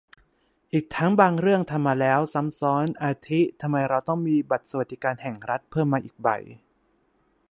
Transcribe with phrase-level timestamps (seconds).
[0.73, 6.29] อีกทั้งบางเรื่องทำมาแล้ว ซ้ำซ้อน อาทิ ทำไมเราต้องมีบัตรสวัสดิการแห่งรัฐ เพิ่มมาอีกใบ